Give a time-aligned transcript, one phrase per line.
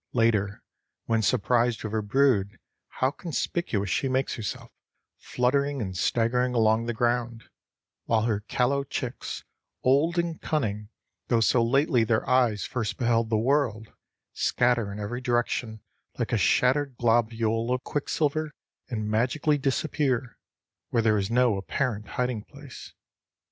[0.13, 0.63] Later,
[1.05, 2.57] when surprised with her brood,
[2.87, 4.71] how conspicuous she makes herself,
[5.19, 7.43] fluttering and staggering along the ground,
[8.05, 9.43] while her callow chicks,
[9.83, 10.89] old in cunning
[11.27, 13.93] though so lately their eyes first beheld the world,
[14.33, 15.81] scatter in every direction
[16.17, 18.49] like a shattered globule of quicksilver
[18.89, 20.35] and magically disappear
[20.89, 22.95] where there is no apparent hiding place.